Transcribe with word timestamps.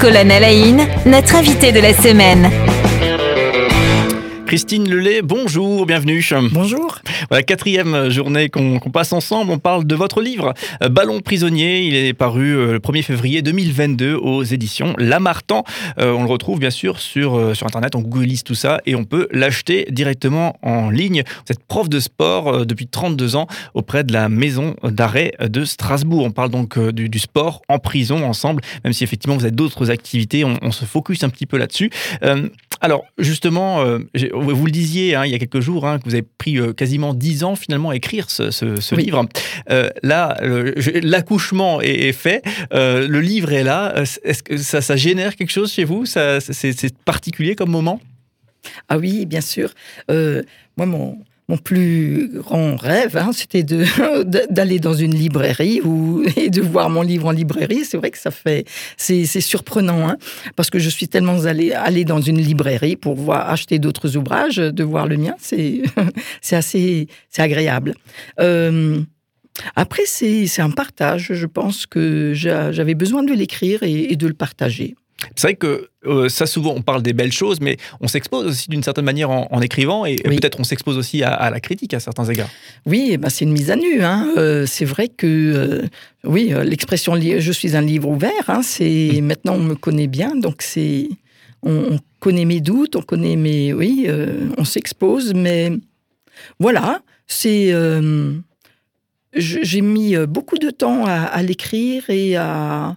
Colonel 0.00 0.44
Aïn, 0.44 0.76
notre 1.06 1.34
invité 1.34 1.72
de 1.72 1.80
la 1.80 1.92
semaine. 1.92 2.50
Christine 4.46 4.88
Lelay, 4.88 5.22
bonjour, 5.22 5.86
bienvenue. 5.86 6.24
Bonjour. 6.52 6.98
Voilà, 7.28 7.42
quatrième 7.42 8.08
journée 8.08 8.48
qu'on 8.48 8.78
passe 8.90 9.12
ensemble. 9.12 9.50
On 9.50 9.58
parle 9.58 9.84
de 9.84 9.94
votre 9.94 10.22
livre, 10.22 10.54
euh, 10.82 10.88
Ballon 10.88 11.20
prisonnier. 11.20 11.82
Il 11.82 11.94
est 11.94 12.14
paru 12.14 12.56
euh, 12.56 12.72
le 12.72 12.78
1er 12.78 13.02
février 13.02 13.42
2022 13.42 14.14
aux 14.14 14.42
éditions 14.44 14.94
Lamartan. 14.96 15.62
Euh, 15.98 16.12
on 16.12 16.22
le 16.22 16.30
retrouve 16.30 16.58
bien 16.58 16.70
sûr 16.70 16.98
sur, 17.00 17.54
sur 17.54 17.66
Internet, 17.66 17.94
on 17.96 18.00
googlise 18.00 18.44
tout 18.44 18.54
ça 18.54 18.80
et 18.86 18.94
on 18.94 19.04
peut 19.04 19.28
l'acheter 19.30 19.86
directement 19.90 20.58
en 20.62 20.88
ligne. 20.88 21.22
Vous 21.26 21.52
êtes 21.52 21.62
prof 21.66 21.90
de 21.90 22.00
sport 22.00 22.64
depuis 22.64 22.86
32 22.86 23.36
ans 23.36 23.46
auprès 23.74 24.04
de 24.04 24.12
la 24.14 24.30
maison 24.30 24.74
d'arrêt 24.82 25.32
de 25.38 25.66
Strasbourg. 25.66 26.24
On 26.24 26.30
parle 26.30 26.50
donc 26.50 26.78
du, 26.78 27.18
sport 27.18 27.60
en 27.68 27.78
prison 27.78 28.24
ensemble, 28.24 28.62
même 28.84 28.94
si 28.94 29.04
effectivement 29.04 29.36
vous 29.36 29.44
avez 29.44 29.54
d'autres 29.54 29.90
activités. 29.90 30.44
On, 30.44 30.70
se 30.70 30.84
focus 30.84 31.24
un 31.24 31.28
petit 31.28 31.46
peu 31.46 31.58
là-dessus. 31.58 31.90
alors 32.80 33.04
justement, 33.18 33.84
vous 33.84 34.66
le 34.66 34.70
disiez 34.70 35.14
hein, 35.14 35.26
il 35.26 35.32
y 35.32 35.34
a 35.34 35.38
quelques 35.38 35.60
jours, 35.60 35.86
hein, 35.86 35.98
que 35.98 36.04
vous 36.04 36.14
avez 36.14 36.26
pris 36.38 36.58
quasiment 36.76 37.14
dix 37.18 37.44
ans 37.44 37.56
finalement 37.56 37.90
à 37.90 37.96
écrire 37.96 38.30
ce, 38.30 38.94
livre. 38.94 39.26
Euh, 39.70 39.90
là, 40.02 40.36
l'accouchement 41.02 41.80
est, 41.80 42.12
fait, 42.12 42.42
euh, 42.72 43.06
le 43.06 43.20
livre 43.20 43.52
est 43.52 43.64
là. 43.64 44.02
Est-ce 44.24 44.42
que 44.42 44.56
ça, 44.56 44.80
ça, 44.80 44.96
génère 44.96 45.36
quelque 45.36 45.50
chose 45.50 45.72
chez 45.72 45.84
vous? 45.84 46.06
C'est 46.06 46.98
particulier 47.04 47.54
comme 47.54 47.70
moment? 47.70 48.00
Ah 48.88 48.98
oui, 48.98 49.26
bien 49.26 49.40
sûr. 49.40 49.72
moi, 50.08 50.86
mon, 50.86 51.18
mon 51.48 51.56
plus 51.56 52.28
grand 52.34 52.76
rêve, 52.76 53.16
hein, 53.16 53.30
c'était 53.32 53.62
d'aller 54.50 54.78
dans 54.80 54.92
une 54.92 55.14
librairie 55.14 55.80
ou, 55.82 56.22
et 56.36 56.50
de 56.50 56.60
voir 56.60 56.90
mon 56.90 57.02
livre 57.02 57.26
en 57.26 57.30
librairie. 57.30 57.84
C'est 57.84 57.96
vrai 57.96 58.10
que 58.10 58.18
ça 58.18 58.30
fait, 58.30 58.66
c'est 58.96 59.24
surprenant, 59.40 60.08
hein, 60.08 60.16
parce 60.56 60.68
que 60.70 60.78
je 60.78 60.90
suis 60.90 61.08
tellement 61.08 61.44
allé 61.44 61.72
aller 61.72 62.04
dans 62.04 62.20
une 62.20 62.38
librairie 62.38 62.96
pour 62.96 63.14
voir 63.14 63.48
acheter 63.50 63.78
d'autres 63.78 64.16
ouvrages, 64.16 64.56
de 64.56 64.84
voir 64.84 65.06
le 65.06 65.16
mien, 65.16 65.34
c'est 65.38 65.82
assez, 66.52 67.08
c'est 67.30 67.42
agréable. 67.42 67.94
Euh, 68.40 69.00
après, 69.74 70.04
c'est 70.06 70.60
un 70.60 70.70
partage. 70.70 71.32
Je 71.32 71.46
pense 71.46 71.86
que 71.86 72.32
j'avais 72.34 72.94
besoin 72.94 73.24
de 73.24 73.32
l'écrire 73.32 73.82
et 73.82 74.14
de 74.14 74.26
le 74.26 74.34
partager. 74.34 74.94
C'est 75.34 75.48
vrai 75.48 75.54
que 75.54 75.90
euh, 76.06 76.28
ça, 76.28 76.46
souvent, 76.46 76.74
on 76.74 76.82
parle 76.82 77.02
des 77.02 77.12
belles 77.12 77.32
choses, 77.32 77.60
mais 77.60 77.76
on 78.00 78.06
s'expose 78.08 78.46
aussi 78.46 78.70
d'une 78.70 78.82
certaine 78.82 79.04
manière 79.04 79.30
en, 79.30 79.60
écrivant, 79.60 80.06
et 80.06 80.16
peut-être 80.16 80.60
on 80.60 80.64
s'expose 80.64 80.96
aussi 80.96 81.22
à, 81.22 81.50
la 81.50 81.60
critique 81.60 81.92
à 81.94 82.00
certains 82.00 82.24
égards. 82.26 82.50
Oui, 82.86 83.16
bah, 83.16 83.28
c'est 83.30 83.44
une 83.44 83.52
mise 83.52 83.70
à 83.70 83.76
nu. 83.76 84.02
Hein. 84.02 84.32
Euh, 84.36 84.64
c'est 84.66 84.84
vrai 84.84 85.08
que, 85.08 85.26
euh, 85.26 85.88
oui, 86.24 86.52
l'expression 86.64 87.16
je 87.16 87.52
suis 87.52 87.76
un 87.76 87.80
livre 87.80 88.08
ouvert, 88.08 88.30
hein, 88.48 88.62
c'est 88.62 89.20
mm. 89.20 89.24
maintenant 89.24 89.54
on 89.54 89.62
me 89.62 89.74
connaît 89.74 90.06
bien, 90.06 90.34
donc 90.36 90.62
c'est. 90.62 91.08
On, 91.62 91.98
connaît 92.20 92.44
mes 92.44 92.60
doutes, 92.60 92.96
on 92.96 93.02
connaît 93.02 93.36
mes. 93.36 93.72
Oui, 93.72 94.08
on 94.56 94.64
s'expose, 94.64 95.34
mais 95.34 95.72
voilà, 96.60 97.02
c'est. 97.26 97.74
J'ai 99.34 99.80
mis 99.80 100.16
beaucoup 100.26 100.58
de 100.58 100.70
temps 100.70 101.06
à 101.06 101.42
l'écrire 101.42 102.08
et 102.10 102.36
à 102.36 102.96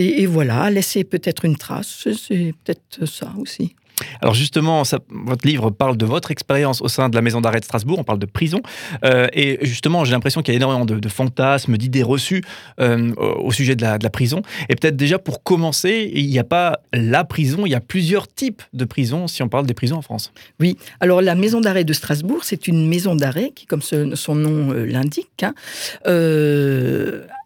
et, 0.00 0.26
voilà, 0.26 0.70
laisser 0.70 1.02
peut-être 1.02 1.44
une 1.44 1.56
trace, 1.56 2.06
c'est 2.12 2.54
peut-être 2.64 3.04
ça 3.06 3.32
aussi. 3.36 3.74
Alors 4.20 4.34
justement, 4.34 4.82
votre 5.10 5.46
livre 5.46 5.70
parle 5.70 5.96
de 5.96 6.04
votre 6.04 6.30
expérience 6.30 6.80
au 6.82 6.88
sein 6.88 7.08
de 7.08 7.14
la 7.14 7.22
maison 7.22 7.40
d'arrêt 7.40 7.60
de 7.60 7.64
Strasbourg, 7.64 7.98
on 7.98 8.04
parle 8.04 8.18
de 8.18 8.26
prison, 8.26 8.60
euh, 9.04 9.26
et 9.32 9.58
justement 9.62 10.04
j'ai 10.04 10.12
l'impression 10.12 10.42
qu'il 10.42 10.54
y 10.54 10.56
a 10.56 10.58
énormément 10.58 10.84
de, 10.84 11.08
fantasmes, 11.08 11.76
d'idées 11.76 12.02
reçues 12.02 12.42
euh, 12.80 13.14
au 13.16 13.52
sujet 13.52 13.76
de 13.76 13.82
la, 13.82 13.98
prison. 14.10 14.42
Et 14.68 14.74
peut-être 14.74 14.96
déjà 14.96 15.18
pour 15.18 15.42
commencer, 15.42 16.10
il 16.14 16.28
n'y 16.28 16.38
a 16.38 16.44
pas 16.44 16.80
la 16.92 17.24
prison, 17.24 17.66
il 17.66 17.70
y 17.70 17.74
a 17.74 17.80
plusieurs 17.80 18.26
types 18.26 18.62
de 18.72 18.84
prisons 18.84 19.28
si 19.28 19.42
on 19.42 19.48
parle 19.48 19.66
des 19.66 19.74
prisons 19.74 19.96
en 19.96 20.02
France. 20.02 20.32
Oui, 20.60 20.76
alors 21.00 21.20
la 21.20 21.34
maison 21.34 21.60
d'arrêt 21.60 21.84
de 21.84 21.92
Strasbourg, 21.92 22.40
c'est 22.42 22.68
une 22.68 22.88
maison 22.88 23.14
d'arrêt 23.14 23.52
qui, 23.54 23.66
comme 23.66 23.82
son 23.82 24.34
nom 24.34 24.72
euh, 24.72 24.86
l'indique, 24.86 25.42
hein, 25.42 25.54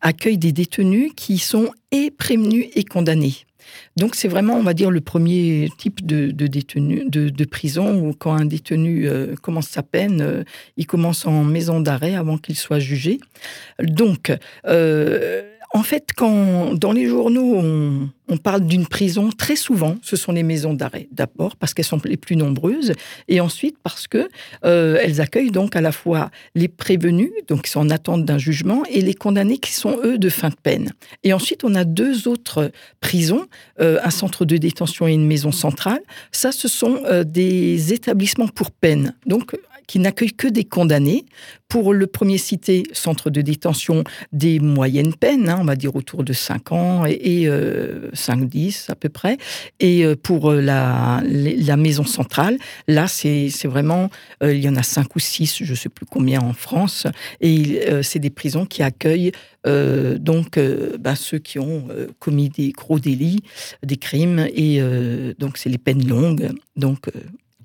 accueille 0.01 0.39
des 0.39 0.53
détenus 0.53 1.13
qui 1.17 1.39
sont 1.39 1.71
et 1.91 2.11
prévenus 2.11 2.67
et 2.75 2.85
condamnés. 2.85 3.35
Donc 3.97 4.15
c'est 4.15 4.29
vraiment, 4.29 4.55
on 4.55 4.63
va 4.63 4.75
dire, 4.75 4.91
le 4.91 5.01
premier 5.01 5.69
type 5.79 6.05
de, 6.07 6.31
détenu, 6.31 7.05
de, 7.07 7.45
prison 7.45 8.01
où 8.01 8.15
quand 8.15 8.33
un 8.33 8.47
détenu 8.47 9.09
euh, 9.09 9.35
commence 9.37 9.69
sa 9.69 9.83
peine, 9.83 10.21
euh, 10.23 10.45
il 10.77 10.87
commence 10.87 11.27
en 11.27 11.45
maison 11.45 11.81
d'arrêt 11.81 12.15
avant 12.15 12.39
qu'il 12.39 12.57
soit 12.57 12.79
jugé. 12.79 13.21
Donc, 13.81 14.33
euh, 14.67 15.43
en 15.75 15.83
fait, 15.83 16.11
quand 16.15 16.75
dans 16.75 16.93
les 16.93 17.07
journaux 17.07 17.57
on, 17.57 18.37
parle 18.39 18.63
d'une 18.63 18.87
prison, 18.87 19.29
très 19.31 19.57
souvent, 19.57 19.97
ce 20.01 20.17
sont 20.17 20.33
les 20.33 20.43
maisons 20.43 20.73
d'arrêt. 20.73 21.07
D'abord 21.13 21.55
parce 21.57 21.75
qu'elles 21.75 21.85
sont 21.85 22.01
les 22.05 22.17
plus 22.17 22.35
nombreuses, 22.35 22.95
et 23.29 23.41
ensuite 23.41 23.77
parce 23.83 24.07
que 24.07 24.31
euh, 24.65 24.99
elles 25.03 25.21
accueillent 25.21 25.51
donc 25.51 25.77
à 25.77 25.83
la 25.83 25.93
fois 25.93 26.31
les 26.55 26.69
prévenus, 26.69 27.31
donc 27.49 27.63
qui 27.63 27.71
sont 27.71 27.81
en 27.81 27.91
attente 27.91 28.25
d'un 28.25 28.39
jugement, 28.39 28.85
et 28.91 29.03
les 29.03 29.13
condamnés 29.13 29.59
qui 29.59 29.73
sont 29.73 29.99
eux 30.03 30.17
de 30.17 30.31
fin 30.31 30.49
de 30.49 30.55
peine. 30.55 30.93
Et 31.25 31.35
ensuite, 31.35 31.63
on 31.63 31.75
a 31.75 31.85
deux 31.85 32.27
autres 32.27 32.71
prisons, 33.01 33.47
euh, 33.81 33.99
un 34.03 34.11
centre 34.11 34.47
de 34.47 34.57
détention 34.57 35.07
et 35.07 35.13
une 35.13 35.27
maison 35.27 35.53
centrale. 35.53 36.01
Ça, 36.33 36.53
ce 36.53 36.69
sont 36.69 37.03
euh, 37.05 37.25
des 37.25 37.93
établissements 37.93 38.49
pour 38.49 38.71
peine. 38.71 39.15
Donc 39.27 39.55
qui 39.93 39.99
n'accueille 39.99 40.33
que 40.33 40.49
des 40.49 40.65
condamnés. 40.65 41.27
Pour 41.69 41.93
le 41.93 42.07
premier 42.07 42.39
cité, 42.39 42.85
centre 42.95 43.29
de 43.29 43.43
détention 43.43 44.05
des 44.33 44.59
moyennes 44.59 45.13
peines, 45.13 45.51
hein, 45.51 45.59
on 45.61 45.65
va 45.65 45.77
dire 45.77 45.95
autour 45.97 46.25
de 46.25 46.33
5 46.33 46.73
ans 46.73 47.05
et, 47.05 47.47
5-10 47.47 47.51
euh, 47.51 48.93
à 48.93 48.95
peu 48.95 49.11
près. 49.11 49.37
Et 49.81 50.07
euh, 50.07 50.17
pour 50.17 50.51
euh, 50.51 50.63
la, 50.63 51.77
maison 51.77 52.05
centrale, 52.05 52.57
là, 52.89 53.07
c'est 53.07 53.51
vraiment, 53.65 54.09
il 54.43 54.61
y 54.61 54.69
en 54.69 54.77
a 54.77 54.83
5 54.83 55.15
ou 55.15 55.19
6, 55.19 55.63
je 55.63 55.71
ne 55.71 55.77
sais 55.77 55.91
plus 55.91 56.07
combien 56.07 56.41
en 56.41 56.55
France, 56.55 57.07
et 57.43 57.83
c'est 58.03 58.19
des 58.19 58.31
prisons 58.31 58.65
qui 58.65 58.83
accueillent 58.83 59.33
donc 59.65 60.59
bah, 61.01 61.17
ceux 61.17 61.39
qui 61.39 61.59
ont 61.59 61.89
commis 62.19 62.51
des 62.51 62.71
gros 62.73 62.99
délits, 62.99 63.41
des 63.83 63.97
crimes, 63.97 64.47
et 64.55 64.81
donc 65.39 65.57
c'est 65.57 65.71
les 65.71 65.79
peines 65.79 66.07
longues. 66.07 66.51
Donc 66.77 67.09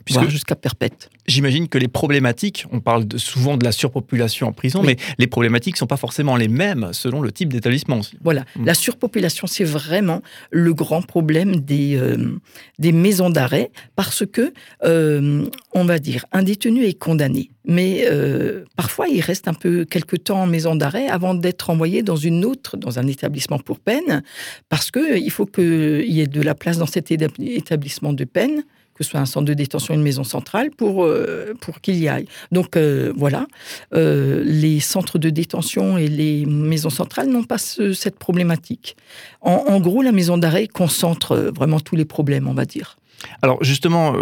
jusqu'à 0.08 0.56
perpète. 0.56 1.10
J'imagine 1.28 1.68
que 1.68 1.78
les 1.78 1.88
problématiques, 1.88 2.66
on 2.72 2.80
parle 2.80 3.06
souvent 3.18 3.58
de 3.58 3.66
la 3.66 3.72
surpopulation 3.72 4.48
en 4.48 4.54
prison, 4.54 4.82
mais 4.84 4.98
les 5.18 5.28
problématiques 5.28 5.76
ne 5.76 5.80
sont 5.80 5.88
pas 5.88 5.98
forcément 5.98 6.36
les 6.36 6.48
mêmes 6.48 6.90
selon 6.94 7.22
le 7.22 7.32
type 7.32 7.52
d'établissement. 7.52 8.02
Voilà, 8.24 8.46
mm. 8.56 8.66
la 8.66 8.74
surpopulation, 8.74 9.48
c'est 9.48 9.64
vraiment 9.64 10.22
le 10.52 10.74
grand 10.74 11.02
problème 11.02 11.58
des, 11.58 11.96
euh, 11.96 12.38
des 12.80 12.92
maisons 12.92 13.30
d'arrêt, 13.30 13.72
parce 13.96 14.26
que, 14.26 14.54
euh, 14.84 15.46
on 15.74 15.86
va 15.86 16.00
dire, 16.00 16.26
un 16.32 16.44
détenu 16.44 16.86
est 16.86 16.98
condamné, 16.98 17.52
mais 17.66 18.06
euh, 18.06 18.64
parfois 18.76 19.08
il 19.08 19.22
reste 19.22 19.48
un 19.48 19.54
peu 19.54 19.86
quelques 19.86 20.24
temps 20.24 20.44
en 20.44 20.48
maison 20.48 20.76
d'arrêt 20.76 21.08
avant 21.08 21.34
d'être 21.34 21.70
envoyé 21.70 22.02
dans 22.02 22.16
une 22.16 22.46
autre, 22.46 22.78
dans 22.78 23.00
un 23.00 23.08
établissement 23.08 23.60
pour 23.60 23.80
peine, 23.80 24.24
parce 24.70 24.92
qu'il 24.92 25.32
faut 25.32 25.46
qu'il 25.46 26.12
y 26.12 26.22
ait 26.22 26.28
de 26.28 26.42
la 26.42 26.56
place 26.56 26.78
dans 26.78 26.86
cet 26.86 27.12
établissement 27.12 28.14
de 28.14 28.24
peine 28.24 28.64
que 28.98 29.04
ce 29.04 29.12
soit 29.12 29.20
un 29.20 29.26
centre 29.26 29.46
de 29.46 29.54
détention, 29.54 29.94
une 29.94 30.02
maison 30.02 30.24
centrale, 30.24 30.72
pour, 30.72 31.04
euh, 31.04 31.54
pour 31.62 31.82
qu'il 31.82 31.96
y 31.96 32.08
aille. 32.08 32.28
Donc 32.52 32.76
euh, 32.76 33.14
voilà, 33.16 33.48
euh, 33.94 34.44
les 34.44 34.80
centres 34.80 35.20
de 35.20 35.30
détention 35.30 35.98
et 35.98 36.08
les 36.08 36.46
maisons 36.46 36.90
centrales 36.90 37.28
n'ont 37.28 37.44
pas 37.44 37.58
cette 37.58 38.18
problématique. 38.18 38.98
en, 39.42 39.80
gros, 39.80 40.02
la 40.02 40.12
maison 40.12 40.38
d'arrêt 40.38 40.68
concentre 40.68 41.36
vraiment 41.56 41.80
tous 41.80 41.96
les 41.96 42.06
problèmes, 42.06 42.48
on 42.48 42.54
va 42.54 42.66
dire. 42.66 42.98
Alors 43.42 43.64
justement, 43.64 44.14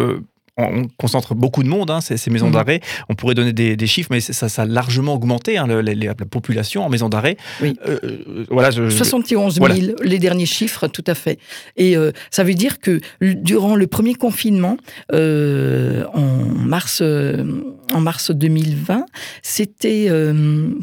on 0.58 0.88
concentre 0.98 1.36
beaucoup 1.36 1.64
de 1.64 1.68
monde, 1.68 1.92
hein, 1.92 2.00
ces, 2.02 2.30
maisons 2.30 2.48
mmh. 2.48 2.52
d'arrêt. 2.52 2.82
On 3.10 3.16
pourrait 3.16 3.36
donner 3.36 3.54
des, 3.54 3.88
chiffres, 3.88 4.10
mais 4.12 4.22
ça, 4.22 4.50
ça, 4.50 4.62
a 4.62 4.66
largement 4.66 5.14
augmenté, 5.14 5.58
hein, 5.58 5.68
la 5.68 6.16
population 6.16 6.86
en 6.86 6.90
maison 6.90 7.10
d'arrêt. 7.10 7.38
Oui. 7.62 7.78
Euh, 7.88 8.46
voilà, 8.50 8.72
71 8.72 9.56
000, 9.56 9.68
les 10.04 10.20
derniers 10.20 10.46
chiffres, 10.46 10.88
tout 10.88 11.04
à 11.08 11.16
fait. 11.16 11.40
Et 11.76 11.98
euh, 11.98 12.12
ça 12.32 12.44
veut 12.44 12.54
dire 12.54 12.80
que 12.80 13.02
durant 13.22 13.76
le 13.76 13.88
premier 13.88 14.16
confinement, 14.16 14.78
euh, 15.14 16.06
en, 16.14 16.26
mars, 16.46 17.02
en 17.94 18.02
mars 18.02 18.32
2020, 18.32 19.06
c'était, 19.42 20.10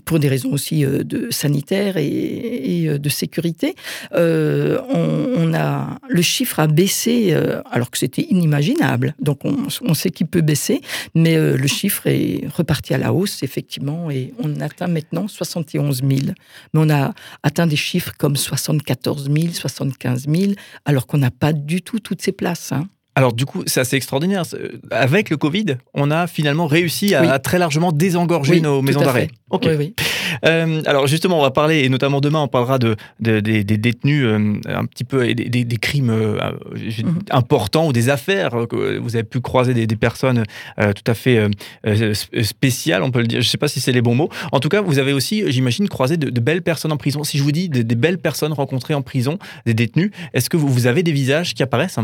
pour 0.04 0.19
des 0.19 0.28
raisons 0.28 0.52
aussi 0.52 0.84
de 0.84 1.28
sanitaires 1.31 1.96
et, 1.96 2.99
de 2.99 3.08
sécurité, 3.08 3.75
on, 4.12 5.52
a, 5.54 5.99
le 6.08 6.22
chiffre 6.22 6.60
a 6.60 6.66
baissé 6.66 7.34
alors 7.70 7.90
que 7.90 7.99
c'était 7.99 8.22
inimaginable. 8.22 9.14
Donc 9.20 9.44
on 9.44 9.69
on 9.84 9.94
sait 9.94 10.10
qu'il 10.10 10.26
peut 10.26 10.40
baisser, 10.40 10.81
mais 11.14 11.37
euh, 11.37 11.56
le 11.56 11.66
chiffre 11.66 12.06
est 12.06 12.46
reparti 12.54 12.94
à 12.94 12.99
la 12.99 13.12
hausse, 13.12 13.43
effectivement, 13.43 14.10
et 14.10 14.32
on 14.38 14.60
atteint 14.60 14.88
maintenant 14.88 15.28
71 15.28 15.98
000. 15.98 16.10
Mais 16.12 16.32
on 16.75 16.90
a 16.90 17.12
atteint 17.43 17.66
des 17.66 17.76
chiffres 17.76 18.12
comme 18.19 18.37
74 18.37 19.31
000, 19.31 19.52
75 19.52 20.26
000, 20.28 20.52
alors 20.84 21.06
qu'on 21.06 21.19
n'a 21.19 21.31
pas 21.31 21.52
du 21.52 21.82
tout 21.82 22.00
toutes 22.00 22.22
ces 22.22 22.32
places. 22.32 22.72
Hein. 22.72 22.88
Alors 23.14 23.34
du 23.34 23.44
coup, 23.44 23.62
c'est 23.66 23.80
assez 23.80 23.96
extraordinaire. 23.96 24.44
Avec 24.90 25.28
le 25.28 25.36
Covid, 25.36 25.76
on 25.92 26.10
a 26.10 26.26
finalement 26.26 26.66
réussi 26.66 27.14
à 27.14 27.38
très 27.38 27.58
largement 27.58 27.92
désengorger 27.92 28.60
nos 28.60 28.80
maisons 28.80 29.00
d'arrêt. 29.00 29.28
Ok. 29.50 29.68
Oui, 29.78 29.94
Euh, 30.46 30.82
alors 30.86 31.06
justement, 31.06 31.38
on 31.38 31.42
va 31.42 31.50
parler, 31.50 31.84
et 31.84 31.88
notamment 31.90 32.22
demain, 32.22 32.40
on 32.40 32.48
parlera 32.48 32.78
de, 32.78 32.96
des 33.20 33.64
détenus 33.64 34.24
euh, 34.24 34.54
un 34.66 34.86
petit 34.86 35.04
peu, 35.04 35.34
des, 35.34 35.64
des, 35.64 35.76
crimes 35.76 36.10
mhm. 36.10 37.18
importants 37.30 37.86
ou 37.86 37.92
des 37.92 38.08
affaires 38.08 38.66
que 38.68 38.98
vous 38.98 39.14
avez 39.14 39.24
pu 39.24 39.40
croiser 39.40 39.74
des, 39.74 39.96
personnes 39.96 40.44
tout 40.78 41.04
à 41.06 41.14
fait 41.14 41.48
spéciales, 42.42 43.02
on 43.02 43.10
peut 43.10 43.20
le 43.20 43.26
dire. 43.26 43.40
Je 43.42 43.46
ne 43.46 43.50
sais 43.50 43.58
pas 43.58 43.68
si 43.68 43.80
c'est 43.80 43.92
les 43.92 44.00
bons 44.00 44.14
mots. 44.14 44.30
En 44.52 44.60
tout 44.60 44.70
cas, 44.70 44.80
vous 44.80 44.98
avez 44.98 45.12
aussi, 45.12 45.44
j'imagine, 45.52 45.88
croisé 45.88 46.16
de, 46.16 46.40
belles 46.40 46.62
personnes 46.62 46.92
en 46.92 46.96
prison. 46.96 47.24
Si 47.24 47.36
je 47.36 47.42
vous 47.42 47.52
dis 47.52 47.68
des, 47.68 47.94
belles 47.94 48.18
personnes 48.18 48.52
rencontrées 48.52 48.94
en 48.94 49.02
prison, 49.02 49.38
des 49.66 49.74
détenus, 49.74 50.10
est-ce 50.32 50.48
que 50.48 50.56
vous, 50.56 50.68
vous 50.68 50.86
avez 50.86 51.02
des 51.02 51.12
visages 51.12 51.54
qui 51.54 51.62
apparaissent? 51.62 51.98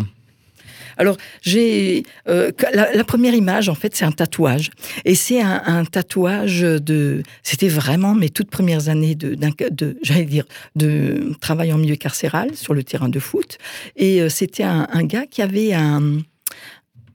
Alors, 0.99 1.17
j'ai 1.43 2.03
euh, 2.29 2.51
la, 2.75 3.05
première 3.05 3.33
image, 3.35 3.69
en 3.69 3.75
fait, 3.75 3.95
c'est 3.95 4.05
un 4.05 4.13
tatouage. 4.13 4.71
Et 5.05 5.15
c'est 5.15 5.41
un, 5.41 5.85
tatouage 5.85 6.61
de. 6.61 7.23
C'était 7.45 7.69
vraiment 7.69 8.15
mes 8.15 8.29
toutes 8.29 8.51
premières 8.51 8.89
années 8.89 9.15
de, 9.15 9.39
j'allais 10.03 10.25
dire, 10.25 10.45
de 10.75 11.33
travail 11.41 11.73
en 11.73 11.79
milieu 11.79 11.97
carcéral 11.97 12.55
sur 12.57 12.75
le 12.75 12.83
terrain 12.83 13.09
de 13.09 13.21
foot. 13.21 13.59
Et 13.97 14.21
euh, 14.21 14.29
c'était 14.29 14.65
un, 14.65 14.87
gars 15.05 15.27
qui 15.27 15.41
avait 15.41 15.73
un 15.73 16.19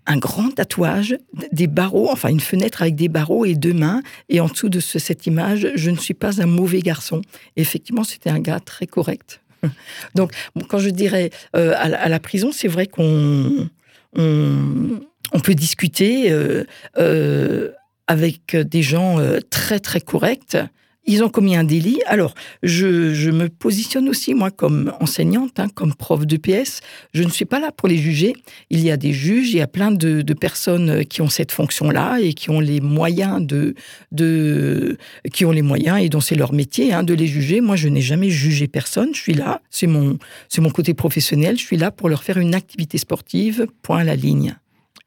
un 0.05 0.17
grand 0.17 0.49
tatouage, 0.49 1.17
des 1.53 1.67
barreaux, 1.67 2.09
enfin 2.11 2.27
une 2.27 2.41
fenêtre 2.41 2.81
avec 2.81 2.95
des 2.95 3.07
barreaux 3.07 3.45
et 3.45 3.55
deux 3.55 3.73
mains. 3.73 4.01
Et 4.27 4.41
en 4.41 4.47
dessous 4.47 4.67
de 4.67 4.81
cette 4.81 5.25
image, 5.27 5.69
je 5.75 5.89
ne 5.89 5.95
suis 5.95 6.13
pas 6.13 6.41
un 6.41 6.45
mauvais 6.45 6.81
garçon. 6.81 7.21
effectivement, 7.55 8.03
c'était 8.03 8.29
un 8.29 8.39
gars 8.39 8.59
très 8.59 8.85
correct. 8.85 9.39
Donc, 10.15 10.31
quand 10.67 10.79
je 10.79 10.89
dirais 10.89 11.29
euh, 11.55 11.73
à, 11.77 12.09
la, 12.09 12.19
prison, 12.19 12.51
c'est 12.51 12.67
vrai 12.67 12.87
qu'on 12.87 13.69
on, 14.15 15.39
peut 15.43 15.55
discuter 15.55 16.31
euh, 16.31 16.63
euh, 16.97 17.71
avec 18.07 18.55
des 18.55 18.81
gens 18.81 19.17
très 19.49 19.79
très 19.79 20.01
corrects 20.01 20.57
ils 21.05 21.23
ont 21.23 21.29
commis 21.29 21.55
un 21.55 21.63
délit. 21.63 21.99
Alors, 22.05 22.33
je, 22.61 23.29
me 23.29 23.49
positionne 23.49 24.07
aussi, 24.07 24.33
moi, 24.33 24.51
comme 24.51 24.93
enseignante, 24.99 25.59
hein, 25.59 25.67
comme 25.73 25.93
prof 25.93 26.25
de 26.25 26.37
PS. 26.37 26.81
Je 27.13 27.23
ne 27.23 27.29
suis 27.29 27.45
pas 27.45 27.59
là 27.59 27.71
pour 27.71 27.87
les 27.87 27.97
juger. 27.97 28.33
Il 28.69 28.79
y 28.79 28.91
a 28.91 28.97
des 28.97 29.11
juges, 29.11 29.51
il 29.51 29.57
y 29.57 29.61
a 29.61 29.67
plein 29.67 29.91
de, 29.91 30.23
personnes 30.33 31.05
qui 31.05 31.21
ont 31.21 31.29
cette 31.29 31.51
fonction-là 31.51 32.17
et 32.19 32.33
qui 32.33 32.49
ont 32.49 32.59
les 32.59 32.81
moyens 32.81 33.45
de, 33.45 33.75
de 34.11 34.97
qui 35.31 35.45
ont 35.45 35.51
les 35.51 35.61
moyens 35.61 36.01
et 36.01 36.09
dont 36.09 36.19
c'est 36.21 36.35
leur 36.35 36.53
métier 36.53 36.91
hein, 36.91 37.03
de 37.03 37.13
les 37.13 37.27
juger. 37.27 37.61
Moi, 37.61 37.75
je 37.75 37.87
n'ai 37.87 38.01
jamais 38.01 38.29
jugé 38.29 38.67
personne. 38.67 39.13
Je 39.13 39.21
suis 39.21 39.33
là, 39.33 39.61
c'est 39.69 39.87
mon, 39.87 40.17
c'est 40.49 40.61
mon 40.61 40.71
côté 40.71 40.93
professionnel. 40.93 41.57
Je 41.57 41.63
suis 41.63 41.77
là 41.77 41.91
pour 41.91 42.09
leur 42.09 42.23
faire 42.23 42.37
une 42.37 42.55
activité 42.55 42.97
sportive. 42.97 43.67
Point 43.83 43.99
à 43.99 44.03
la 44.03 44.15
ligne. 44.15 44.55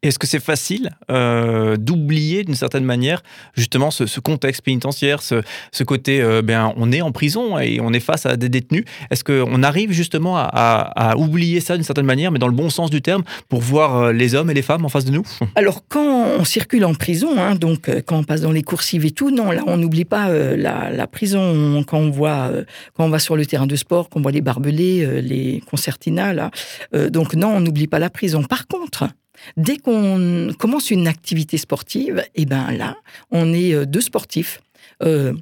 Est-ce 0.07 0.19
que 0.21 0.27
c'est 0.27 0.43
facile 0.43 0.91
euh, 1.11 1.77
d'oublier 1.77 2.45
d'une 2.45 2.55
certaine 2.55 2.85
manière 2.85 3.23
justement 3.55 3.91
ce, 3.91 4.21
contexte 4.21 4.63
pénitentiaire, 4.63 5.21
ce, 5.21 5.43
côté, 5.85 6.21
euh, 6.23 6.43
ben, 6.43 6.73
on 6.77 6.93
est 6.93 7.01
en 7.01 7.13
prison 7.13 7.59
et 7.59 7.81
on 7.81 7.93
est 7.93 8.01
face 8.01 8.25
à 8.25 8.37
des 8.37 8.49
détenus. 8.49 8.85
Est-ce 9.11 9.25
qu'on 9.25 9.63
arrive 9.63 9.93
justement 9.93 10.37
à, 10.37 11.15
oublier 11.17 11.61
ça 11.61 11.75
d'une 11.75 11.85
certaine 11.85 12.07
manière, 12.07 12.31
mais 12.31 12.39
dans 12.39 12.49
le 12.49 12.55
bon 12.55 12.71
sens 12.71 12.91
du 12.91 13.03
terme, 13.03 13.25
pour 13.49 13.61
voir 13.61 13.97
euh, 13.97 14.13
les 14.13 14.35
hommes 14.35 14.51
et 14.51 14.55
les 14.55 14.63
femmes 14.63 14.85
en 14.85 14.89
face 14.89 15.05
de 15.05 15.11
nous? 15.11 15.25
Alors 15.55 15.83
quand 15.89 16.27
on 16.39 16.45
circule 16.45 16.85
en 16.85 16.95
prison, 16.95 17.39
hein, 17.39 17.55
donc 17.57 17.91
quand 18.07 18.19
on 18.19 18.25
passe 18.25 18.43
dans 18.43 18.53
les 18.53 18.63
coursives 18.63 19.05
et 19.05 19.11
tout, 19.11 19.31
non, 19.31 19.51
là 19.51 19.63
on 19.67 19.77
n'oublie 19.77 20.05
pas 20.05 20.29
la, 20.31 21.07
prison. 21.07 21.83
Quand 21.87 21.99
on 21.99 22.11
voit, 22.11 22.51
quand 22.95 23.05
on 23.05 23.11
va 23.11 23.19
sur 23.19 23.37
le 23.37 23.47
terrain 23.47 23.67
de 23.67 23.77
sport, 23.77 24.09
qu'on 24.09 24.21
voit 24.21 24.33
les 24.33 24.41
barbelés, 24.41 25.23
les 25.23 25.63
concertinas, 25.69 26.51
donc 26.93 27.35
non, 27.35 27.49
on 27.49 27.61
n'oublie 27.61 27.87
pas 27.87 27.99
la 27.99 28.11
prison. 28.11 28.43
Par 28.43 28.67
contre, 28.67 29.09
Dès 29.57 29.77
qu'on 29.77 30.51
commence 30.59 30.91
une 30.91 31.09
activité 31.09 31.59
sportive, 31.59 32.25
et 32.35 32.43
eh 32.43 32.47
ben 32.47 32.73
là, 32.73 32.97
on 33.31 33.53
est 33.53 33.75
euh, 33.75 33.87
deux 33.87 34.01
sportifs. 34.01 34.61
Euh, 35.03 35.35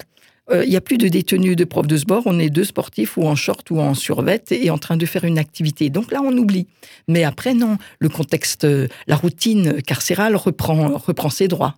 euh, 0.50 0.64
il 0.64 0.70
n'y 0.70 0.76
a 0.76 0.80
plus 0.80 0.98
de 0.98 1.08
détenus 1.08 1.56
de 1.56 1.64
profs 1.64 1.86
de 1.86 1.96
sport, 1.96 2.22
on 2.26 2.38
est 2.38 2.50
deux 2.50 2.64
sportifs 2.64 3.16
ou 3.16 3.22
en 3.22 3.34
short 3.34 3.70
ou 3.70 3.78
en 3.80 3.94
survette 3.94 4.52
et 4.52 4.70
en 4.70 4.78
train 4.78 4.96
de 4.96 5.06
faire 5.06 5.24
une 5.24 5.38
activité. 5.38 5.88
Donc 5.88 6.12
là, 6.12 6.20
on 6.22 6.36
oublie. 6.36 6.66
Mais 7.08 7.24
après, 7.24 7.54
non, 7.54 7.78
le 7.98 8.08
contexte, 8.10 8.66
la 9.06 9.16
routine 9.16 9.80
carcérale 9.80 10.36
reprend, 10.36 10.98
reprend 10.98 11.30
ses 11.30 11.48
droits. 11.48 11.76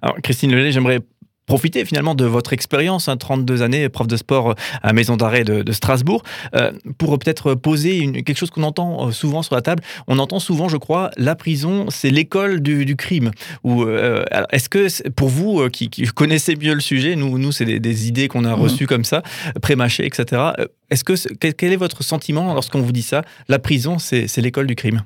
Alors, 0.00 0.16
Christine 0.22 0.52
Lelay, 0.52 0.72
j'aimerais 0.72 1.00
profiter 1.48 1.84
finalement 1.84 2.14
de 2.14 2.26
votre 2.26 2.52
expérience, 2.52 3.10
32 3.18 3.62
hein, 3.62 3.64
années 3.64 3.88
prof 3.88 4.06
de 4.06 4.16
sport 4.16 4.54
à 4.82 4.92
Maison 4.92 5.16
d'arrêt 5.16 5.44
de, 5.44 5.72
Strasbourg, 5.72 6.22
euh, 6.54 6.70
pour 6.98 7.18
peut-être 7.18 7.54
poser 7.54 7.98
une, 7.98 8.22
quelque 8.22 8.36
chose 8.36 8.50
qu'on 8.50 8.62
entend 8.62 9.08
euh, 9.08 9.10
souvent 9.10 9.42
sur 9.42 9.54
la 9.54 9.62
table. 9.62 9.82
On 10.06 10.18
entend 10.18 10.38
souvent, 10.38 10.68
je 10.68 10.76
crois, 10.76 11.10
la 11.16 11.34
prison, 11.34 11.86
c'est 11.88 12.10
l'école 12.10 12.60
du, 12.60 12.96
crime. 12.96 13.30
Ou 13.64 13.82
euh, 13.82 14.24
est-ce 14.52 14.68
que 14.68 15.10
pour 15.10 15.28
vous 15.28 15.68
qui, 15.70 15.88
connaissez 16.14 16.54
mieux 16.56 16.74
le 16.74 16.80
sujet, 16.80 17.16
nous, 17.16 17.38
nous 17.38 17.50
c'est 17.50 17.64
des, 17.64 18.08
idées 18.08 18.28
qu'on 18.28 18.44
a 18.44 18.54
mmh. 18.54 18.60
reçues 18.60 18.86
comme 18.86 19.04
ça, 19.04 19.22
prémâchées, 19.62 20.06
etc. 20.06 20.42
Est-ce 20.90 21.04
que 21.04 21.14
quel 21.50 21.72
est 21.72 21.76
votre 21.76 22.02
sentiment 22.04 22.54
lorsqu'on 22.54 22.80
vous 22.80 22.92
dit 22.92 23.02
ça 23.02 23.22
La 23.48 23.58
prison, 23.58 23.98
c'est 23.98 24.36
l'école 24.36 24.66
du 24.66 24.76
crime? 24.76 25.02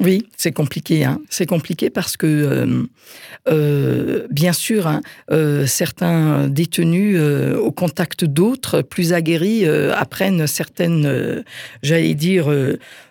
Oui, 0.00 0.28
c'est 0.36 0.52
compliqué. 0.52 1.04
Hein. 1.04 1.20
C'est 1.28 1.46
compliqué 1.46 1.90
parce 1.90 2.16
que, 2.16 2.26
euh, 2.26 2.82
euh, 3.48 4.26
bien 4.30 4.52
sûr, 4.52 4.86
hein, 4.86 5.00
euh, 5.32 5.66
certains 5.66 6.46
détenus, 6.46 7.20
au 7.20 7.72
contact 7.72 8.24
d'autres 8.24 8.82
plus 8.82 9.12
aguerris, 9.12 9.66
apprennent 9.66 10.46
certaines, 10.46 11.44
j'allais 11.82 12.14
dire, 12.14 12.46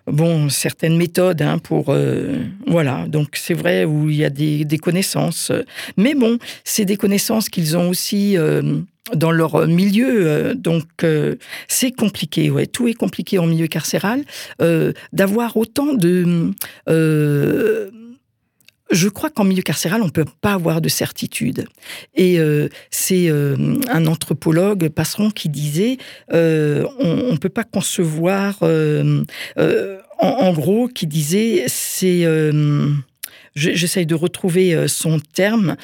bon, 0.07 0.49
certaines 0.49 0.97
méthodes 0.97 1.41
hein, 1.41 1.57
pour, 1.57 1.95
voilà. 2.67 3.05
Donc 3.07 3.29
c'est 3.33 3.53
vrai 3.53 3.83
où 3.83 4.09
il 4.09 4.15
y 4.15 4.25
a 4.25 4.29
des, 4.29 4.63
des 4.63 4.77
connaissances, 4.77 5.51
mais 5.97 6.15
bon, 6.15 6.37
c'est 6.63 6.85
des 6.85 6.97
connaissances 6.97 7.49
qu'ils 7.49 7.75
ont 7.77 7.89
aussi 7.89 8.37
dans 9.13 9.31
leur 9.31 9.67
milieu. 9.67 10.27
Euh, 10.27 10.53
donc, 10.53 10.85
euh, 11.03 11.35
c'est 11.67 11.91
compliqué. 11.91 12.49
Ouais, 12.49 12.67
tout 12.67 12.87
est 12.87 12.93
compliqué 12.93 13.39
en 13.39 13.47
milieu 13.47 13.67
carcéral. 13.67 14.23
Euh, 14.61 14.93
d'avoir 15.13 15.57
autant 15.57 15.93
de 15.93 16.51
je 18.89 19.09
crois 19.09 19.29
qu'en 19.29 19.43
milieu 19.43 19.63
carcéral, 19.63 20.01
on 20.01 20.05
ne 20.05 20.11
peut 20.11 20.23
pas 20.39 20.53
avoir 20.53 20.79
de 20.79 20.87
certitude. 20.87 21.65
Et 22.15 22.39
c'est 22.89 23.29
un 23.29 24.05
anthropologue, 24.05 24.87
Passeron, 24.87 25.29
qui 25.29 25.49
disait 25.49 25.97
on 26.31 27.31
ne 27.31 27.37
peut 27.37 27.49
pas 27.49 27.65
concevoir, 27.65 28.63
en, 30.19 30.53
gros, 30.53 30.87
qui 30.87 31.05
disait 31.05 31.65
c'est. 31.67 32.25
J'essaye 33.55 34.05
de 34.05 34.15
retrouver 34.15 34.87
son 34.87 35.19
terme. 35.19 35.75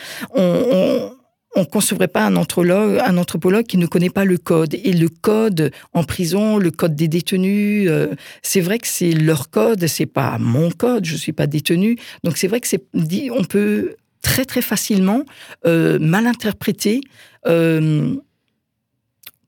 Concevrait 1.65 2.07
pas 2.07 2.25
un 2.25 2.35
anthropologue, 2.35 2.99
un 3.05 3.17
anthropologue 3.17 3.65
qui 3.65 3.77
ne 3.77 3.85
connaît 3.85 4.09
pas 4.09 4.25
le 4.25 4.37
code. 4.37 4.73
Et 4.73 4.93
le 4.93 5.09
code 5.09 5.71
en 5.93 6.03
prison, 6.03 6.57
le 6.57 6.71
code 6.71 6.95
des 6.95 7.07
détenus, 7.07 7.87
euh, 7.89 8.15
c'est 8.41 8.61
vrai 8.61 8.79
que 8.79 8.87
c'est 8.87 9.11
leur 9.11 9.49
code, 9.49 9.85
c'est 9.87 10.07
pas 10.07 10.37
mon 10.39 10.71
code, 10.71 11.05
je 11.05 11.15
suis 11.15 11.33
pas 11.33 11.47
détenu. 11.47 11.97
Donc 12.23 12.37
c'est 12.37 12.47
vrai 12.47 12.59
que 12.59 12.67
c'est 12.67 12.83
dit, 12.93 13.29
on 13.31 13.43
peut 13.43 13.95
très 14.21 14.45
très 14.45 14.61
facilement 14.61 15.23
euh, 15.65 15.99
mal 15.99 16.25
interpréter, 16.25 17.01
euh, 17.45 18.15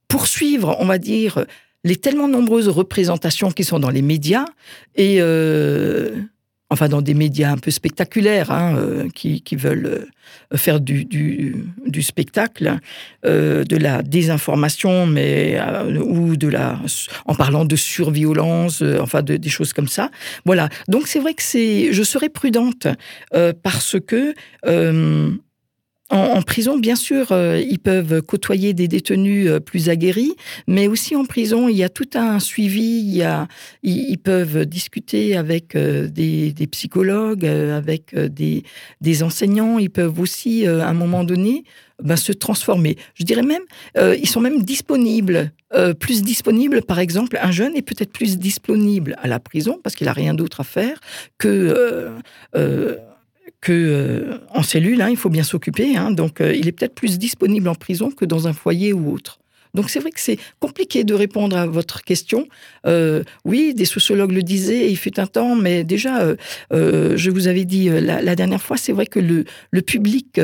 poursuivre, 0.08 0.76
on 0.80 0.86
va 0.86 1.00
dire, 1.00 1.46
les 1.84 1.96
tellement 1.96 2.28
nombreuses 2.28 2.68
représentations 2.68 3.52
qui 3.52 3.64
sont 3.64 3.80
dans 3.80 3.90
les 3.90 4.02
médias 4.02 4.46
et 4.96 5.20
enfin 6.70 6.90
dans 6.90 7.02
des 7.02 7.14
médias 7.14 7.52
un 7.52 7.58
peu 7.58 7.72
spectaculaires, 7.72 8.52
hein, 8.52 8.76
euh, 8.78 9.08
qui, 9.14 9.42
veulent 9.56 10.08
euh, 10.54 10.58
faire 10.58 10.80
du, 10.80 11.06
du, 11.06 12.02
spectacle, 12.02 12.80
euh, 13.26 13.64
de 13.64 13.78
la 13.78 14.02
désinformation, 14.02 15.06
mais 15.06 15.60
ou 16.02 16.36
de 16.36 16.48
la, 16.48 16.80
en 17.26 17.36
parlant 17.36 17.66
de 17.66 17.76
surviolence, 17.76 18.84
enfin 19.00 19.22
de, 19.22 19.38
des 19.38 19.50
choses 19.50 19.74
comme 19.74 19.88
ça. 19.88 20.10
Voilà. 20.46 20.70
Donc 20.88 21.08
c'est 21.08 21.20
vrai 21.20 21.34
que 21.34 21.44
c'est, 21.44 21.94
je 21.94 22.04
serais 22.04 22.30
prudente 22.30 22.88
parce 23.62 23.98
que 24.06 24.34
en, 26.12 26.44
prison, 26.44 26.78
bien 26.78 26.96
sûr, 26.96 27.32
euh, 27.32 27.60
ils 27.60 27.80
peuvent 27.80 28.22
côtoyer 28.22 28.76
des 28.76 28.88
détenus 28.88 29.50
euh, 29.50 29.60
plus 29.60 29.90
aguerris, 29.90 30.36
mais 30.68 30.88
aussi 30.88 31.16
en 31.16 31.26
prison, 31.26 31.68
il 31.68 31.76
y 31.76 31.84
a 31.84 31.90
tout 31.90 32.10
un 32.14 32.40
suivi. 32.40 33.24
Ils, 33.82 34.18
peuvent 34.20 34.66
discuter 34.66 35.36
avec 35.36 35.76
euh, 35.76 36.08
des, 36.08 36.54
psychologues, 36.72 37.46
avec 37.46 38.16
des, 38.16 39.24
enseignants. 39.24 39.80
Ils 39.80 39.90
peuvent 39.90 40.20
aussi, 40.20 40.68
à 40.68 40.88
un 40.88 40.94
moment 40.94 41.24
donné, 41.24 41.64
ben, 42.04 42.18
se 42.18 42.34
transformer. 42.34 42.98
Je 43.16 43.24
dirais 43.24 43.42
même, 43.42 43.64
ils 43.98 44.30
sont 44.30 44.42
même 44.42 44.64
disponibles, 44.64 45.52
plus 46.00 46.22
disponibles. 46.22 46.84
Par 46.84 47.00
exemple, 47.00 47.40
un 47.42 47.52
jeune 47.52 47.76
est 47.76 47.82
peut-être 47.82 48.12
plus 48.12 48.38
disponible 48.38 49.16
à 49.22 49.28
la 49.28 49.40
prison 49.40 49.80
parce 49.84 49.96
qu'il 49.96 50.08
a 50.08 50.14
rien 50.14 50.34
d'autre 50.34 50.62
à 50.62 50.64
faire 50.64 51.00
que 51.38 52.10
que 53.62 53.72
euh, 53.72 54.38
en 54.50 54.64
cellule, 54.64 55.02
hein, 55.02 55.10
il 55.10 55.18
faut 55.18 55.30
bien 55.30 55.44
s'occuper. 55.44 55.98
Hein, 55.98 56.12
donc, 56.12 56.42
euh, 56.42 56.54
il 56.56 56.68
est 56.68 56.72
peut-être 56.72 56.96
plus 56.96 57.18
disponible 57.18 57.68
en 57.68 57.76
prison 57.76 58.12
que 58.12 58.26
dans 58.26 58.48
un 58.48 58.54
foyer 58.54 58.94
ou 58.94 59.12
autre. 59.12 59.40
Donc 59.74 59.90
c'est 59.90 60.00
vrai 60.00 60.12
que 60.12 60.22
c'est 60.22 60.38
compliqué 60.62 61.04
de 61.04 61.14
répondre 61.14 61.58
à 61.58 61.66
votre 61.66 62.02
question. 62.02 62.48
Euh, 62.88 63.24
oui, 63.44 63.74
des 63.74 63.84
sociologues 63.84 64.32
le 64.32 64.42
disaient, 64.42 64.90
il 64.90 64.96
fut 64.96 65.20
un 65.20 65.28
temps, 65.28 65.54
mais 65.56 65.84
déjà, 65.84 66.34
je 66.72 67.30
vous 67.30 67.48
avais 67.50 67.66
dit 67.66 67.90
la, 67.90 68.36
dernière 68.38 68.62
fois, 68.62 68.78
c'est 68.78 68.94
vrai 68.94 69.06
que 69.06 69.20
le, 69.20 69.44
le 69.72 69.82
public 69.82 70.40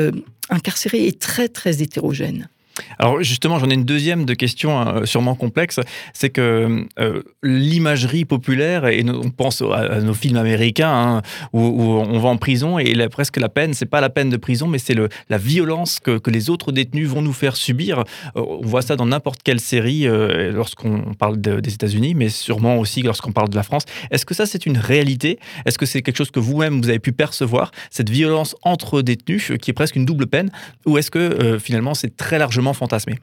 incarcéré 0.50 1.06
est 1.06 1.18
très 1.18 1.48
très 1.48 1.82
hétérogène. 1.82 2.50
Alors 2.98 3.22
justement, 3.22 3.58
j'en 3.58 3.68
ai 3.68 3.74
une 3.74 3.84
deuxième 3.84 4.24
de 4.24 4.34
question 4.34 4.80
euh, 4.80 5.04
sûrement 5.04 5.34
complexe, 5.34 5.80
c'est 6.12 6.30
que 6.30 6.86
euh, 6.98 7.22
l'imagerie 7.42 8.24
populaire, 8.24 8.86
et 8.86 9.04
on 9.06 9.30
pense 9.30 9.62
à, 9.62 10.00
nos 10.00 10.14
films 10.14 10.36
américains 10.36 10.92
hein, 10.92 11.22
où, 11.52 11.60
on 11.60 12.18
va 12.18 12.28
en 12.28 12.36
prison 12.36 12.78
et 12.78 12.94
presque 13.08 13.36
la 13.36 13.48
peine, 13.48 13.74
c'est 13.74 13.86
pas 13.86 14.00
la 14.00 14.10
peine 14.10 14.30
de 14.30 14.36
prison, 14.36 14.66
mais 14.66 14.78
c'est 14.78 14.96
la 15.28 15.38
violence 15.38 16.00
que, 16.00 16.20
les 16.32 16.48
autres 16.48 16.72
détenus 16.72 17.08
vont 17.08 17.20
nous 17.20 17.32
faire 17.32 17.56
subir. 17.56 18.04
Euh, 18.36 18.42
on 18.42 18.66
voit 18.66 18.80
ça 18.80 18.96
dans 18.96 19.04
n'importe 19.04 19.42
quelle 19.42 19.60
série 19.60 20.06
lorsqu'on 20.06 21.14
parle 21.18 21.40
des 21.40 21.74
États-Unis, 21.74 22.14
mais 22.14 22.28
sûrement 22.28 22.78
aussi 22.78 23.02
lorsqu'on 23.02 23.32
parle 23.32 23.50
de 23.50 23.56
la 23.56 23.62
France. 23.62 23.84
Est-ce 24.10 24.24
que 24.24 24.34
ça 24.34 24.46
c'est 24.46 24.64
une 24.64 24.78
réalité? 24.78 25.38
Est-ce 25.66 25.76
que 25.76 25.84
c'est 25.84 26.00
quelque 26.00 26.16
chose 26.16 26.30
que 26.30 26.40
vous-même 26.40 26.80
vous 26.80 26.88
avez 26.88 26.98
pu 26.98 27.12
percevoir 27.12 27.70
cette 27.90 28.08
violence 28.08 28.56
entre 28.62 29.02
détenus 29.02 29.52
qui 29.60 29.70
est 29.70 29.74
presque 29.74 29.96
une 29.96 30.06
double 30.06 30.26
peine, 30.26 30.50
ou 30.86 30.96
est-ce 30.96 31.10
que 31.10 31.58
finalement 31.58 31.94
c'est 31.94 32.16
très 32.16 32.38
largement 32.38 32.61
fantasmé 32.72 33.18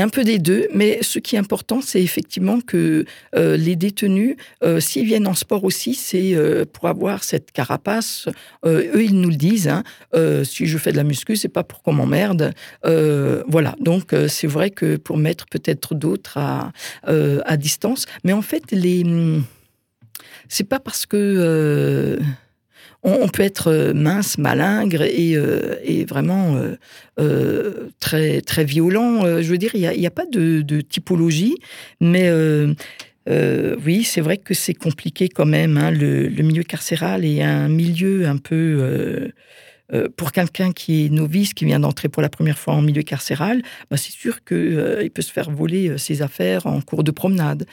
un 0.00 0.08
peu 0.08 0.24
des 0.24 0.38
deux, 0.38 0.68
mais 0.74 0.98
ce 1.02 1.18
qui 1.18 1.36
est 1.36 1.38
important, 1.38 1.80
c'est 1.80 2.02
effectivement 2.02 2.60
que 2.60 3.04
euh, 3.36 3.56
les 3.56 3.76
détenus, 3.76 4.36
euh, 4.62 4.80
s'ils 4.80 5.06
viennent 5.06 5.26
en 5.26 5.34
sport 5.34 5.64
aussi, 5.64 5.94
c'est 5.94 6.34
euh, 6.34 6.64
pour 6.70 6.88
avoir 6.88 7.24
cette 7.24 7.52
carapace. 7.52 8.28
eux, 8.64 9.02
ils 9.02 9.20
nous 9.20 9.30
le 9.30 9.36
disent. 9.36 9.68
Hein, 9.68 9.82
si 10.44 10.66
je 10.66 10.78
fais 10.78 10.92
de 10.92 10.96
la 10.96 11.04
muscu, 11.04 11.36
c'est 11.36 11.48
pas 11.48 11.64
pour 11.64 11.82
qu'on 11.82 11.92
m'emmerde. 11.92 12.52
voilà. 12.84 13.74
Donc, 13.80 14.14
c'est 14.28 14.46
vrai 14.46 14.70
que 14.70 14.96
pour 14.96 15.16
mettre 15.16 15.46
peut-être 15.46 15.94
d'autres 15.94 16.38
à, 16.38 16.72
à 17.04 17.56
distance, 17.56 18.06
mais 18.24 18.32
en 18.32 18.42
fait, 18.42 18.64
les, 18.72 19.04
c'est 20.48 20.68
pas 20.68 20.80
parce 20.80 21.06
que 21.06 22.18
on, 23.02 23.28
peut 23.28 23.42
être 23.42 23.68
euh, 23.68 23.94
mince, 23.94 24.38
malingre 24.38 25.02
et, 25.02 25.36
euh, 25.36 25.76
vraiment 26.08 26.60
euh, 27.18 27.88
très, 27.98 28.40
très 28.40 28.64
violent. 28.64 29.22
je 29.40 29.48
veux 29.48 29.58
dire, 29.58 29.70
il 29.74 29.80
n'y 29.80 30.06
a, 30.06 30.10
pas 30.10 30.26
de, 30.26 30.80
typologie, 30.80 31.56
mais 32.00 32.30
oui, 33.26 34.04
c'est 34.04 34.20
vrai 34.20 34.38
que 34.38 34.54
c'est 34.54 34.74
compliqué 34.74 35.28
quand 35.28 35.46
même. 35.46 35.76
Hein. 35.76 35.90
le, 35.90 36.42
milieu 36.42 36.62
carcéral 36.62 37.24
est 37.24 37.42
un 37.42 37.68
milieu 37.68 38.26
un 38.26 38.36
peu 38.36 39.30
pour 40.16 40.32
quelqu'un 40.32 40.72
qui 40.72 41.06
est 41.06 41.08
novice, 41.08 41.52
qui 41.52 41.64
vient 41.64 41.80
d'entrer 41.80 42.08
pour 42.08 42.22
la 42.22 42.28
première 42.28 42.58
fois 42.58 42.74
en 42.74 42.82
milieu 42.82 43.02
carcéral, 43.02 43.62
bah, 43.90 43.96
c'est 43.96 44.12
sûr 44.12 44.44
qu'il 44.44 45.10
peut 45.12 45.22
se 45.22 45.32
faire 45.32 45.50
voler 45.50 45.98
ses 45.98 46.22
affaires 46.22 46.66
en 46.66 46.80
cours 46.80 47.04
de 47.04 47.10
promenade. 47.10 47.66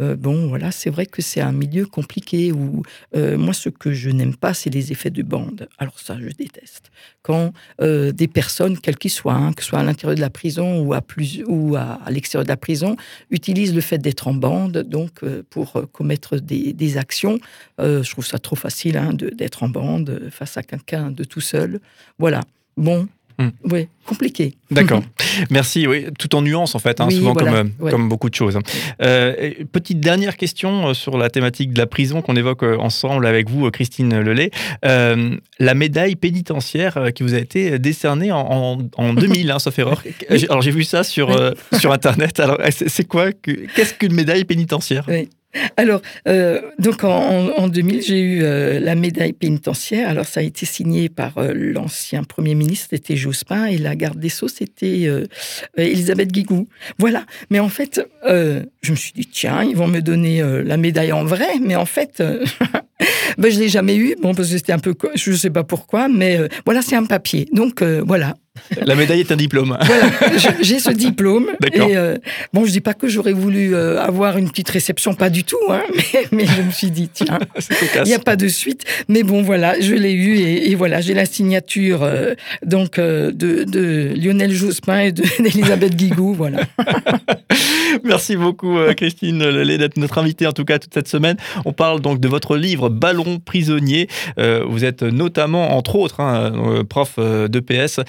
Euh, 0.00 0.16
bon, 0.16 0.48
voilà, 0.48 0.70
c'est 0.72 0.90
vrai 0.90 1.06
que 1.06 1.22
c'est 1.22 1.40
un 1.40 1.52
milieu 1.52 1.86
compliqué 1.86 2.52
où 2.52 2.82
euh, 3.14 3.36
moi, 3.36 3.52
ce 3.52 3.68
que 3.68 3.92
je 3.92 4.10
n'aime 4.10 4.34
pas, 4.34 4.54
c'est 4.54 4.70
les 4.70 4.92
effets 4.92 5.10
de 5.10 5.22
bande. 5.22 5.68
Alors 5.78 5.98
ça, 5.98 6.16
je 6.18 6.28
déteste. 6.28 6.90
Quand 7.22 7.52
euh, 7.80 8.12
des 8.12 8.28
personnes, 8.28 8.78
quelles 8.78 8.96
qu'ils 8.96 9.10
soient, 9.10 9.34
hein, 9.34 9.52
que 9.52 9.62
ce 9.62 9.68
soit 9.68 9.80
à 9.80 9.82
l'intérieur 9.82 10.16
de 10.16 10.20
la 10.20 10.30
prison 10.30 10.80
ou 10.80 10.94
à, 10.94 11.02
plus, 11.02 11.42
ou 11.46 11.76
à, 11.76 12.00
l'extérieur 12.08 12.44
de 12.44 12.50
la 12.50 12.56
prison, 12.56 12.96
utilisent 13.30 13.74
le 13.74 13.80
fait 13.80 13.98
d'être 13.98 14.28
en 14.28 14.34
bande 14.34 14.78
donc 14.78 15.24
pour 15.50 15.84
commettre 15.92 16.36
des, 16.38 16.96
actions. 16.96 17.38
je 17.78 18.10
trouve 18.10 18.26
ça 18.26 18.38
trop 18.38 18.56
facile 18.56 18.96
hein, 18.96 19.12
d'être 19.12 19.62
en 19.62 19.68
bande 19.68 20.28
face 20.30 20.56
à 20.56 20.62
quelqu'un 20.62 21.10
de 21.10 21.24
tout 21.24 21.40
seul. 21.40 21.80
Voilà. 22.18 22.40
Bon, 22.76 23.08
Hmm. 23.40 23.48
Oui, 23.70 23.88
compliqué. 24.04 24.52
D'accord. 24.70 25.02
Merci. 25.50 25.86
Oui, 25.86 26.08
tout 26.18 26.34
en 26.34 26.42
nuance 26.42 26.74
en 26.74 26.78
fait, 26.78 27.00
hein, 27.00 27.08
souvent 27.08 27.32
comme, 27.32 27.48
euh, 27.80 27.90
comme 27.90 28.06
beaucoup 28.06 28.28
de 28.28 28.34
choses. 28.34 28.58
Euh, 29.00 29.52
petite 29.72 29.98
dernière 29.98 30.36
question 30.36 30.88
euh, 30.88 30.94
sur 30.94 31.16
la 31.16 31.30
thématique 31.30 31.72
de 31.72 31.78
la 31.78 31.86
prison 31.86 32.20
qu'on 32.20 32.36
évoque 32.36 32.62
ensemble 32.62 33.26
avec 33.26 33.48
vous, 33.48 33.70
Christine 33.70 34.20
Lelay. 34.20 34.50
la 34.82 35.74
médaille 35.74 36.16
pénitentiaire 36.16 37.12
qui 37.14 37.22
vous 37.22 37.32
a 37.32 37.38
été 37.38 37.78
décernée 37.78 38.30
en, 38.30 38.78
en, 38.94 39.14
2000, 39.14 39.50
hein, 39.52 39.58
sauf 39.58 39.78
erreur. 39.78 40.02
Alors 40.50 40.60
j'ai 40.60 40.70
vu 40.70 40.84
ça 40.84 41.02
sur, 41.02 41.34
sur 41.78 41.92
Internet. 41.92 42.40
Alors 42.40 42.58
c'est 42.70 43.04
quoi 43.04 43.32
Qu'est-ce 43.32 43.94
qu'une 43.94 44.12
médaille 44.12 44.44
pénitentiaire? 44.44 45.06
Alors, 45.76 46.00
euh, 46.28 46.60
donc 46.78 47.02
en, 47.02 47.66
2000, 47.68 48.02
j'ai 48.02 48.20
eu 48.20 48.42
euh, 48.42 48.78
la 48.78 48.94
médaille 48.94 49.32
pénitentiaire. 49.32 50.08
Alors, 50.08 50.26
ça 50.26 50.40
a 50.40 50.42
été 50.42 50.64
signé 50.64 51.08
par 51.08 51.38
euh, 51.38 51.52
l'ancien 51.54 52.22
Premier 52.22 52.54
ministre, 52.54 52.88
c'était 52.90 53.16
Jospin, 53.16 53.66
et 53.66 53.78
la 53.78 53.96
garde 53.96 54.18
des 54.18 54.28
Sceaux, 54.28 54.48
c'était 54.48 55.08
Elisabeth 55.76 56.30
Guigou. 56.30 56.68
Voilà. 56.98 57.24
Mais 57.50 57.58
en 57.58 57.68
fait, 57.68 58.00
je 58.24 58.90
me 58.90 58.96
suis 58.96 59.12
dit, 59.12 59.26
tiens, 59.26 59.64
ils 59.64 59.76
vont 59.76 59.88
me 59.88 60.00
donner 60.00 60.42
la 60.64 60.76
médaille 60.76 61.12
en 61.12 61.24
vrai, 61.24 61.58
mais 61.60 61.76
en 61.76 61.86
fait, 61.86 62.22
ben, 63.38 63.50
je 63.50 63.58
l'ai 63.58 63.68
jamais 63.68 63.96
eu. 63.96 64.14
Bon, 64.20 64.34
parce 64.34 64.50
que 64.50 64.56
c'était 64.56 64.72
un 64.72 64.78
peu, 64.78 64.94
je 65.14 65.32
ne 65.32 65.36
sais 65.36 65.50
pas 65.50 65.64
pourquoi, 65.64 66.08
mais 66.08 66.38
voilà, 66.64 66.82
c'est 66.82 66.96
un 66.96 67.06
papier. 67.06 67.48
Donc, 67.52 67.82
voilà. 67.82 68.36
La 68.86 68.94
médaille 68.94 69.20
est 69.20 69.32
un 69.32 69.36
diplôme. 69.36 69.76
Voilà, 69.80 70.10
j'ai 70.60 70.78
ce 70.78 70.90
diplôme. 70.90 71.46
Et 71.72 71.96
euh, 71.96 72.16
bon, 72.52 72.64
je 72.64 72.70
dis 72.70 72.80
pas 72.80 72.94
que 72.94 73.08
j'aurais 73.08 73.32
voulu 73.32 73.74
euh, 73.74 74.00
avoir 74.00 74.36
une 74.36 74.50
petite 74.50 74.68
réception, 74.68 75.14
pas 75.14 75.30
du 75.30 75.44
tout, 75.44 75.56
hein, 75.70 75.82
mais, 76.32 76.46
je 76.46 76.62
me 76.62 76.70
suis 76.70 76.90
dit, 76.90 77.08
tiens, 77.08 77.38
il 77.96 78.02
n'y 78.04 78.14
a 78.14 78.18
pas 78.18 78.36
de 78.36 78.48
suite. 78.48 78.84
Mais 79.08 79.22
bon, 79.22 79.42
voilà, 79.42 79.80
je 79.80 79.94
l'ai 79.94 80.12
eu 80.12 80.38
et, 80.38 80.74
voilà, 80.74 81.00
j'ai 81.00 81.14
la 81.14 81.26
signature 81.26 82.02
euh, 82.02 82.34
donc 82.64 82.98
de, 82.98 84.12
Lionel 84.16 84.52
Jospin 84.52 85.00
et 85.00 85.12
d'Elisabeth 85.12 85.94
Guigou, 85.94 86.34
voilà. 86.34 86.60
Merci 88.04 88.36
beaucoup, 88.36 88.76
Christine 88.96 89.42
Lelay, 89.42 89.78
d'être 89.78 89.96
notre 89.96 90.18
invitée 90.18 90.46
en 90.46 90.52
tout 90.52 90.64
cas 90.64 90.78
toute 90.78 90.94
cette 90.94 91.08
semaine. 91.08 91.36
On 91.64 91.72
parle 91.72 92.00
donc 92.00 92.20
de 92.20 92.28
votre 92.28 92.56
livre 92.56 92.88
Ballon 92.88 93.40
prisonnier. 93.44 94.08
vous 94.36 94.84
êtes 94.84 95.02
notamment, 95.02 95.76
entre 95.76 95.96
autres, 95.96 96.20
hein, 96.20 96.84
prof 96.88 97.18
d'EPS. 97.18 98.00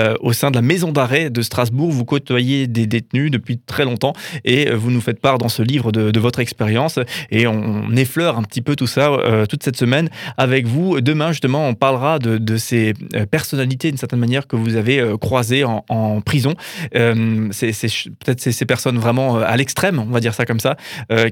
Euh, 0.00 0.14
au 0.20 0.32
sein 0.32 0.50
de 0.50 0.56
la 0.56 0.62
maison 0.62 0.92
d'arrêt 0.92 1.30
de 1.30 1.42
Strasbourg. 1.42 1.90
Vous 1.90 2.04
côtoyez 2.04 2.66
des 2.66 2.86
détenus 2.86 3.30
depuis 3.30 3.58
très 3.58 3.84
longtemps 3.84 4.12
et 4.44 4.70
vous 4.70 4.90
nous 4.90 5.00
faites 5.00 5.20
part 5.20 5.38
dans 5.38 5.48
ce 5.48 5.62
livre 5.62 5.92
de, 5.92 6.20
votre 6.20 6.40
expérience 6.40 6.98
et 7.30 7.46
on, 7.46 7.90
effleure 7.96 8.38
un 8.38 8.42
petit 8.42 8.62
peu 8.62 8.76
tout 8.76 8.86
ça 8.86 9.10
euh, 9.10 9.46
toute 9.46 9.62
cette 9.62 9.76
semaine 9.76 10.08
avec 10.36 10.66
vous. 10.66 11.00
Demain, 11.00 11.32
justement, 11.32 11.68
on 11.68 11.74
parlera 11.74 12.18
de, 12.18 12.56
ces 12.56 12.94
euh, 13.14 13.26
personnalités, 13.26 13.90
d'une 13.90 13.98
certaine 13.98 14.18
manière, 14.18 14.46
que 14.46 14.56
vous 14.56 14.76
avez 14.76 15.02
croisées 15.20 15.64
en, 15.64 16.20
prison. 16.20 16.54
c'est 16.92 17.72
peut-être 18.20 18.40
ces, 18.40 18.64
personnes 18.64 18.98
vraiment 18.98 19.38
à 19.38 19.56
l'extrême, 19.56 19.98
on 19.98 20.12
va 20.12 20.20
dire 20.20 20.34
ça 20.34 20.46
comme 20.46 20.60
ça, 20.60 20.76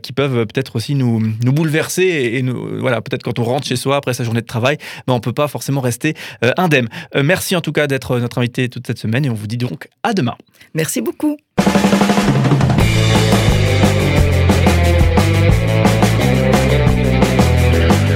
qui 0.02 0.12
peuvent 0.12 0.46
peut-être 0.46 0.76
aussi 0.76 0.94
nous, 0.94 1.20
bouleverser 1.42 2.02
et, 2.02 2.42
voilà, 2.80 3.00
peut-être 3.00 3.22
quand 3.22 3.38
on 3.38 3.44
rentre 3.44 3.66
chez 3.66 3.76
soi 3.76 3.96
après 3.96 4.14
sa 4.14 4.24
journée 4.24 4.40
de 4.40 4.46
travail, 4.46 4.78
ben, 5.06 5.14
on 5.14 5.20
peut 5.20 5.32
pas 5.32 5.48
forcément 5.48 5.80
rester 5.80 6.14
indemne. 6.56 6.88
merci 7.14 7.56
en 7.56 7.60
tout 7.60 7.72
cas 7.72 7.86
d'être 7.86 8.18
notre 8.18 8.38
invité 8.38 8.47
toute 8.48 8.86
cette 8.86 8.98
semaine 8.98 9.24
et 9.24 9.30
on 9.30 9.34
vous 9.34 9.46
dit 9.46 9.56
donc 9.56 9.88
à 10.02 10.12
demain. 10.12 10.36
Merci 10.74 11.00
beaucoup. 11.00 11.36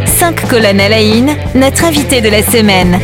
Cinq 0.06 0.48
colonnes 0.48 0.80
à 0.80 0.88
la 0.88 1.02
notre 1.54 1.84
invité 1.84 2.20
de 2.20 2.28
la 2.28 2.42
semaine. 2.42 2.98